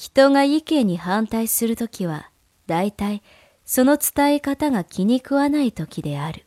[0.00, 2.30] 人が意見に反対するときは、
[2.68, 3.20] 大体
[3.64, 6.46] その伝え方が気に食わないときである。